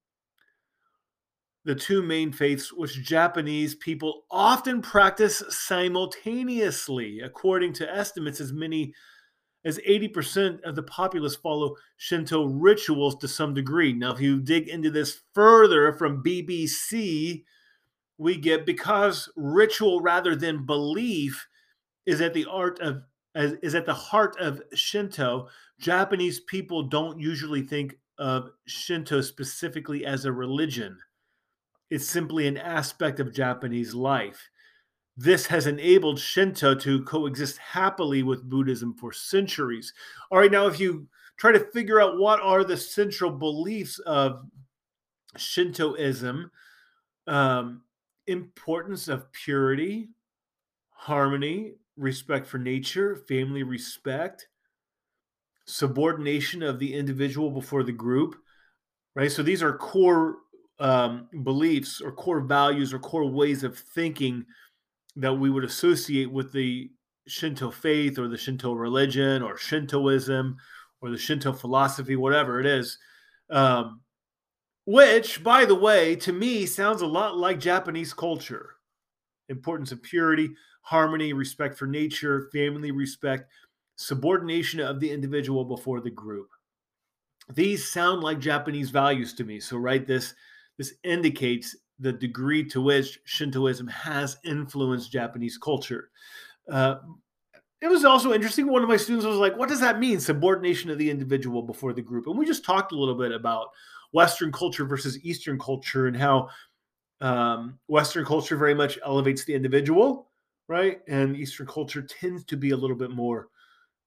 the 1.67 1.75
two 1.75 2.01
main 2.01 2.31
faiths 2.31 2.71
which 2.71 3.03
Japanese 3.03 3.75
people 3.75 4.23
often 4.31 4.81
practice 4.81 5.43
simultaneously. 5.49 7.19
According 7.19 7.73
to 7.73 7.93
estimates, 7.93 8.39
as 8.39 8.53
many 8.53 8.93
as 9.65 9.77
80% 9.79 10.61
of 10.61 10.77
the 10.77 10.83
populace 10.83 11.35
follow 11.35 11.75
Shinto 11.97 12.45
rituals 12.45 13.17
to 13.17 13.27
some 13.27 13.53
degree. 13.53 13.91
Now, 13.91 14.13
if 14.13 14.21
you 14.21 14.39
dig 14.39 14.69
into 14.69 14.89
this 14.89 15.19
further 15.33 15.91
from 15.91 16.23
BBC, 16.23 17.43
we 18.17 18.37
get 18.37 18.65
because 18.65 19.29
ritual 19.35 19.99
rather 19.99 20.37
than 20.37 20.65
belief 20.65 21.49
is 22.05 22.21
at 22.21 22.33
the 22.33 22.45
art 22.45 22.79
of 22.79 23.01
is 23.35 23.75
at 23.75 23.85
the 23.85 23.93
heart 23.93 24.37
of 24.39 24.61
Shinto. 24.73 25.49
Japanese 25.81 26.39
people 26.39 26.83
don't 26.83 27.19
usually 27.19 27.61
think 27.61 27.97
of 28.17 28.51
Shinto 28.67 29.19
specifically 29.19 30.05
as 30.05 30.23
a 30.23 30.31
religion. 30.31 30.97
It's 31.89 32.07
simply 32.07 32.47
an 32.47 32.57
aspect 32.57 33.19
of 33.19 33.33
Japanese 33.33 33.93
life. 33.93 34.49
This 35.15 35.47
has 35.47 35.65
enabled 35.65 36.19
Shinto 36.19 36.75
to 36.75 37.03
coexist 37.03 37.57
happily 37.57 38.21
with 38.23 38.49
Buddhism 38.49 38.93
for 38.93 39.11
centuries. 39.11 39.93
All 40.29 40.39
right, 40.39 40.51
now 40.51 40.67
if 40.67 40.79
you 40.79 41.07
try 41.37 41.51
to 41.51 41.71
figure 41.71 41.99
out 41.99 42.17
what 42.17 42.39
are 42.39 42.63
the 42.63 42.77
central 42.77 43.31
beliefs 43.31 43.99
of 43.99 44.45
Shintoism, 45.35 46.51
um, 47.25 47.81
importance 48.27 49.07
of 49.07 49.31
purity, 49.31 50.09
harmony, 50.91 51.73
respect 51.95 52.47
for 52.47 52.57
nature, 52.57 53.15
family 53.15 53.63
respect, 53.63 54.47
subordination 55.65 56.63
of 56.63 56.79
the 56.79 56.93
individual 56.93 57.49
before 57.49 57.83
the 57.83 57.91
group, 57.91 58.35
right? 59.15 59.31
So 59.31 59.43
these 59.43 59.63
are 59.63 59.77
core 59.77 60.37
um, 60.79 61.27
beliefs 61.43 62.01
or 62.01 62.11
core 62.11 62.41
values 62.41 62.93
or 62.93 62.99
core 62.99 63.29
ways 63.29 63.63
of 63.63 63.77
thinking 63.77 64.45
that 65.15 65.33
we 65.33 65.49
would 65.49 65.63
associate 65.63 66.31
with 66.31 66.51
the 66.53 66.91
Shinto 67.27 67.71
faith 67.71 68.19
or 68.19 68.27
the 68.27 68.37
Shinto 68.37 68.73
religion 68.73 69.41
or 69.41 69.57
Shintoism 69.57 70.55
or 71.01 71.09
the 71.09 71.17
Shinto 71.17 71.53
philosophy, 71.53 72.15
whatever 72.15 72.59
it 72.59 72.65
is. 72.65 72.97
Um, 73.49 74.01
which, 74.85 75.43
by 75.43 75.65
the 75.65 75.75
way, 75.75 76.15
to 76.17 76.31
me 76.31 76.65
sounds 76.65 77.01
a 77.01 77.07
lot 77.07 77.37
like 77.37 77.59
Japanese 77.59 78.13
culture 78.13 78.75
importance 79.49 79.91
of 79.91 80.03
purity, 80.03 80.49
harmony, 80.81 81.33
respect 81.33 81.77
for 81.77 81.87
nature, 81.87 82.49
family 82.51 82.91
respect, 82.91 83.49
subordination 83.95 84.79
of 84.79 84.99
the 84.99 85.09
individual 85.09 85.63
before 85.63 86.01
the 86.01 86.09
group. 86.09 86.49
These 87.53 87.89
sound 87.89 88.23
like 88.23 88.39
Japanese 88.39 88.89
values 88.89 89.33
to 89.35 89.45
me. 89.45 89.59
So, 89.59 89.77
write 89.77 90.05
this 90.05 90.33
this 90.77 90.93
indicates 91.03 91.75
the 91.99 92.13
degree 92.13 92.63
to 92.63 92.81
which 92.81 93.19
Shintoism 93.25 93.87
has 93.87 94.37
influenced 94.43 95.11
Japanese 95.11 95.57
culture. 95.57 96.09
Uh, 96.71 96.97
it 97.81 97.87
was 97.87 98.05
also 98.05 98.33
interesting. 98.33 98.67
One 98.67 98.83
of 98.83 98.89
my 98.89 98.97
students 98.97 99.25
was 99.25 99.37
like, 99.37 99.55
"What 99.55 99.69
does 99.69 99.79
that 99.79 99.99
mean? 99.99 100.19
Subordination 100.19 100.89
of 100.89 100.97
the 100.97 101.09
individual 101.09 101.61
before 101.61 101.93
the 101.93 102.01
group?" 102.01 102.27
And 102.27 102.37
we 102.37 102.45
just 102.45 102.65
talked 102.65 102.91
a 102.91 102.97
little 102.97 103.15
bit 103.15 103.31
about 103.31 103.69
Western 104.11 104.51
culture 104.51 104.85
versus 104.85 105.23
Eastern 105.23 105.59
culture 105.59 106.07
and 106.07 106.17
how 106.17 106.49
um, 107.21 107.79
Western 107.87 108.25
culture 108.25 108.57
very 108.57 108.73
much 108.73 108.97
elevates 109.05 109.43
the 109.45 109.53
individual, 109.53 110.29
right? 110.67 111.01
And 111.07 111.35
Eastern 111.35 111.67
culture 111.67 112.01
tends 112.01 112.43
to 112.45 112.57
be 112.57 112.71
a 112.71 112.77
little 112.77 112.95
bit 112.95 113.11
more 113.11 113.49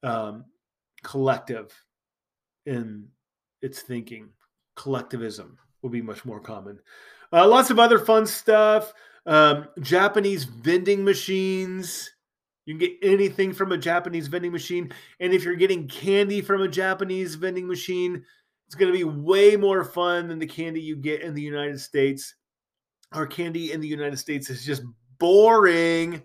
um, 0.03 0.45
collective 1.03 1.73
in 2.67 3.09
its 3.63 3.83
thinking. 3.83 4.31
Collectivism 4.77 5.59
will 5.83 5.91
be 5.91 6.03
much 6.03 6.25
more 6.25 6.41
common. 6.41 6.79
Uh, 7.33 7.47
lots 7.47 7.71
of 7.71 7.79
other 7.79 7.99
fun 7.99 8.27
stuff. 8.27 8.93
Um, 9.27 9.69
Japanese 9.81 10.45
vending 10.45 11.05
machines. 11.05 12.11
You 12.67 12.77
can 12.77 12.89
get 12.89 12.99
anything 13.03 13.53
from 13.53 13.73
a 13.73 13.79
Japanese 13.79 14.29
vending 14.29 14.53
machine. 14.53 14.93
And 15.19 15.33
if 15.33 15.45
you're 15.45 15.57
getting 15.57 15.89
candy 15.89 16.41
from 16.41 16.63
a 16.63 16.69
Japanese 16.69 17.35
vending 17.35 17.67
machine, 17.67 18.25
it's 18.67 18.75
going 18.75 18.93
to 18.93 18.97
be 18.97 19.05
way 19.05 19.57
more 19.57 19.85
fun 19.85 20.29
than 20.29 20.39
the 20.39 20.47
candy 20.47 20.81
you 20.81 20.97
get 20.97 21.23
in 21.23 21.35
the 21.35 21.43
United 21.43 21.81
States. 21.81 22.35
Our 23.13 23.27
candy 23.27 23.73
in 23.73 23.81
the 23.81 23.89
United 23.89 24.19
States 24.19 24.51
is 24.51 24.65
just 24.65 24.83
boring 25.19 26.23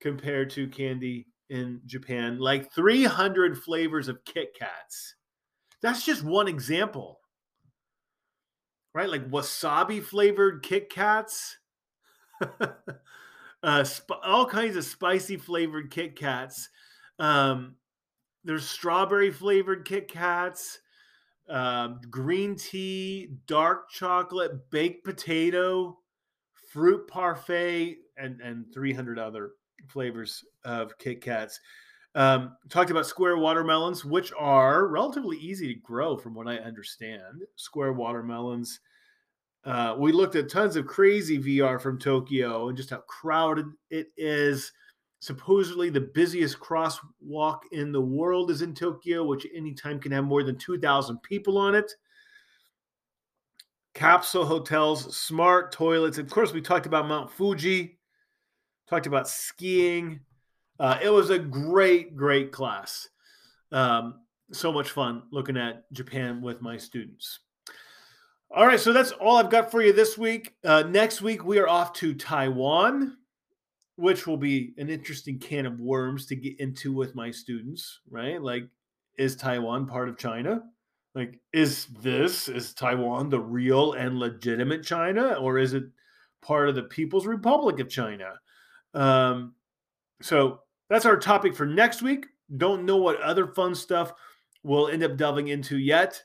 compared 0.00 0.50
to 0.50 0.68
candy 0.68 1.26
in 1.48 1.80
Japan. 1.86 2.38
Like 2.38 2.72
300 2.72 3.56
flavors 3.58 4.08
of 4.08 4.24
Kit 4.24 4.54
Kats. 4.58 5.14
That's 5.82 6.04
just 6.04 6.22
one 6.22 6.48
example. 6.48 7.19
Right? 8.94 9.08
Like 9.08 9.30
wasabi 9.30 10.02
flavored 10.02 10.62
Kit 10.62 10.90
Kats. 10.90 11.58
uh, 13.62 13.84
sp- 13.84 14.22
all 14.24 14.46
kinds 14.46 14.76
of 14.76 14.84
spicy 14.84 15.36
flavored 15.36 15.90
Kit 15.90 16.16
Kats. 16.16 16.68
Um, 17.18 17.76
there's 18.44 18.68
strawberry 18.68 19.30
flavored 19.30 19.86
Kit 19.86 20.08
Kats, 20.08 20.80
uh, 21.48 21.88
green 22.10 22.56
tea, 22.56 23.28
dark 23.46 23.90
chocolate, 23.90 24.70
baked 24.70 25.04
potato, 25.04 25.98
fruit 26.72 27.06
parfait, 27.06 27.98
and 28.16 28.40
and 28.40 28.72
300 28.72 29.18
other 29.18 29.50
flavors 29.88 30.44
of 30.64 30.96
Kit 30.98 31.20
Kats. 31.20 31.60
Um, 32.14 32.56
talked 32.68 32.90
about 32.90 33.06
square 33.06 33.36
watermelons, 33.36 34.04
which 34.04 34.32
are 34.36 34.88
relatively 34.88 35.36
easy 35.38 35.72
to 35.72 35.80
grow, 35.80 36.16
from 36.16 36.34
what 36.34 36.48
I 36.48 36.56
understand. 36.56 37.42
Square 37.56 37.92
watermelons 37.92 38.80
uh, 39.64 39.94
we 39.98 40.12
looked 40.12 40.36
at 40.36 40.48
tons 40.48 40.76
of 40.76 40.86
crazy 40.86 41.38
VR 41.38 41.80
from 41.80 41.98
Tokyo 41.98 42.68
and 42.68 42.76
just 42.76 42.90
how 42.90 43.02
crowded 43.06 43.66
it 43.90 44.08
is. 44.16 44.72
Supposedly, 45.20 45.90
the 45.90 46.00
busiest 46.00 46.58
crosswalk 46.58 47.60
in 47.72 47.92
the 47.92 48.00
world 48.00 48.50
is 48.50 48.62
in 48.62 48.74
Tokyo, 48.74 49.22
which 49.22 49.46
anytime 49.54 50.00
can 50.00 50.12
have 50.12 50.24
more 50.24 50.42
than 50.42 50.56
2,000 50.56 51.22
people 51.22 51.58
on 51.58 51.74
it. 51.74 51.92
Capsule 53.92 54.46
hotels, 54.46 55.14
smart 55.14 55.72
toilets. 55.72 56.16
Of 56.16 56.30
course, 56.30 56.54
we 56.54 56.62
talked 56.62 56.86
about 56.86 57.06
Mount 57.06 57.30
Fuji, 57.30 57.98
talked 58.88 59.06
about 59.06 59.28
skiing. 59.28 60.20
Uh, 60.80 60.98
it 61.02 61.10
was 61.10 61.28
a 61.28 61.38
great, 61.38 62.16
great 62.16 62.52
class. 62.52 63.08
Um, 63.70 64.20
so 64.50 64.72
much 64.72 64.90
fun 64.90 65.24
looking 65.30 65.58
at 65.58 65.92
Japan 65.92 66.40
with 66.40 66.62
my 66.62 66.78
students. 66.78 67.40
All 68.50 68.66
right, 68.66 68.80
so 68.80 68.94
that's 68.94 69.12
all 69.12 69.36
I've 69.36 69.50
got 69.50 69.70
for 69.70 69.82
you 69.82 69.92
this 69.92 70.16
week. 70.16 70.54
Uh, 70.64 70.82
next 70.82 71.20
week, 71.20 71.44
we 71.44 71.58
are 71.58 71.68
off 71.68 71.92
to 71.94 72.14
Taiwan, 72.14 73.18
which 73.96 74.26
will 74.26 74.38
be 74.38 74.72
an 74.78 74.88
interesting 74.88 75.38
can 75.38 75.66
of 75.66 75.78
worms 75.78 76.24
to 76.26 76.34
get 76.34 76.58
into 76.58 76.94
with 76.94 77.14
my 77.14 77.30
students, 77.30 78.00
right? 78.10 78.42
Like, 78.42 78.64
is 79.18 79.36
Taiwan 79.36 79.86
part 79.86 80.08
of 80.08 80.16
China? 80.16 80.62
Like, 81.14 81.38
is 81.52 81.86
this, 82.00 82.48
is 82.48 82.72
Taiwan 82.72 83.28
the 83.28 83.38
real 83.38 83.92
and 83.92 84.18
legitimate 84.18 84.82
China, 84.82 85.34
or 85.34 85.58
is 85.58 85.74
it 85.74 85.84
part 86.40 86.70
of 86.70 86.74
the 86.74 86.84
People's 86.84 87.26
Republic 87.26 87.80
of 87.80 87.90
China? 87.90 88.32
Um, 88.94 89.54
so 90.22 90.60
that's 90.90 91.06
our 91.06 91.16
topic 91.16 91.54
for 91.54 91.64
next 91.64 92.02
week. 92.02 92.26
Don't 92.58 92.84
know 92.84 92.98
what 92.98 93.20
other 93.22 93.46
fun 93.46 93.74
stuff 93.74 94.12
we'll 94.62 94.88
end 94.88 95.02
up 95.02 95.16
delving 95.16 95.48
into 95.48 95.78
yet. 95.78 96.22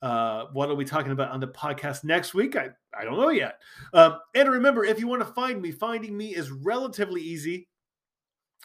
Uh, 0.00 0.46
what 0.52 0.70
are 0.70 0.74
we 0.74 0.84
talking 0.84 1.12
about 1.12 1.30
on 1.30 1.40
the 1.40 1.48
podcast 1.48 2.04
next 2.04 2.32
week? 2.32 2.56
I, 2.56 2.70
I 2.98 3.04
don't 3.04 3.18
know 3.18 3.30
yet. 3.30 3.60
Um, 3.92 4.18
and 4.34 4.48
remember, 4.48 4.84
if 4.84 5.00
you 5.00 5.08
want 5.08 5.26
to 5.26 5.32
find 5.32 5.60
me, 5.60 5.72
finding 5.72 6.16
me 6.16 6.34
is 6.34 6.50
relatively 6.50 7.20
easy. 7.20 7.68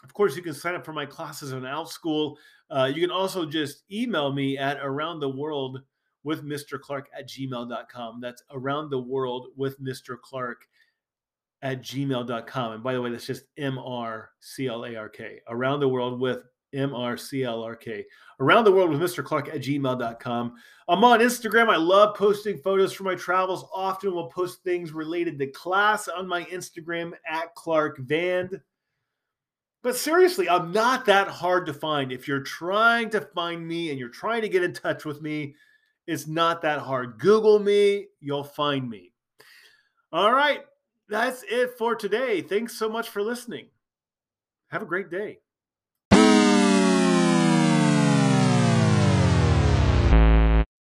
Of 0.04 0.14
course, 0.14 0.36
you 0.36 0.42
can 0.42 0.54
sign 0.54 0.74
up 0.74 0.84
for 0.84 0.92
my 0.92 1.06
classes 1.06 1.52
on 1.52 1.62
Outschool. 1.62 2.36
Uh, 2.70 2.90
you 2.92 3.00
can 3.00 3.10
also 3.10 3.44
just 3.44 3.82
email 3.90 4.32
me 4.32 4.56
at 4.58 4.78
around 4.82 5.20
the 5.20 5.28
world 5.28 5.82
with 6.24 6.44
Mr. 6.44 6.80
Clark 6.80 7.08
at 7.16 7.28
gmail.com. 7.28 8.20
That's 8.20 8.42
around 8.52 8.90
the 8.90 9.00
world 9.00 9.48
with 9.56 9.80
Mr. 9.80 10.20
Clark 10.20 10.66
at 11.62 11.80
gmail.com. 11.82 12.72
And 12.72 12.82
by 12.82 12.92
the 12.92 13.00
way, 13.00 13.10
that's 13.10 13.26
just 13.26 13.44
M 13.56 13.78
R 13.78 14.30
C 14.40 14.66
L 14.66 14.84
A 14.84 14.96
R 14.96 15.08
K. 15.08 15.40
Around 15.48 15.80
the 15.80 15.88
world 15.88 16.20
with 16.20 16.42
M 16.74 16.94
R 16.94 17.16
C 17.16 17.44
L 17.44 17.62
R 17.62 17.76
K. 17.76 18.04
Around 18.40 18.64
the 18.64 18.72
world 18.72 18.90
with 18.90 19.00
Mr. 19.00 19.24
Clark 19.24 19.48
at 19.48 19.62
gmail.com. 19.62 20.54
I'm 20.88 21.04
on 21.04 21.20
Instagram. 21.20 21.68
I 21.68 21.76
love 21.76 22.16
posting 22.16 22.58
photos 22.58 22.92
from 22.92 23.06
my 23.06 23.14
travels. 23.14 23.64
Often 23.72 24.14
will 24.14 24.30
post 24.30 24.62
things 24.64 24.92
related 24.92 25.38
to 25.38 25.46
class 25.46 26.08
on 26.08 26.26
my 26.26 26.44
Instagram 26.44 27.12
at 27.28 27.54
Clark 27.54 27.98
Vand. 27.98 28.60
But 29.82 29.96
seriously, 29.96 30.48
I'm 30.48 30.72
not 30.72 31.06
that 31.06 31.28
hard 31.28 31.66
to 31.66 31.74
find. 31.74 32.12
If 32.12 32.28
you're 32.28 32.42
trying 32.42 33.10
to 33.10 33.20
find 33.20 33.66
me 33.66 33.90
and 33.90 33.98
you're 33.98 34.08
trying 34.08 34.42
to 34.42 34.48
get 34.48 34.62
in 34.62 34.72
touch 34.72 35.04
with 35.04 35.20
me, 35.20 35.54
it's 36.06 36.26
not 36.26 36.62
that 36.62 36.80
hard. 36.80 37.18
Google 37.18 37.58
me, 37.58 38.06
you'll 38.20 38.44
find 38.44 38.88
me. 38.88 39.12
All 40.12 40.32
right, 40.32 40.60
that's 41.08 41.44
it 41.48 41.76
for 41.78 41.94
today. 41.94 42.40
Thanks 42.40 42.74
so 42.74 42.88
much 42.88 43.08
for 43.08 43.22
listening. 43.22 43.66
Have 44.70 44.82
a 44.82 44.86
great 44.86 45.10
day. 45.10 45.38